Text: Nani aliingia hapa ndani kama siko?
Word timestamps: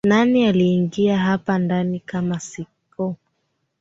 Nani 0.05 0.47
aliingia 0.47 1.17
hapa 1.17 1.59
ndani 1.59 1.99
kama 1.99 2.39
siko? 2.39 3.15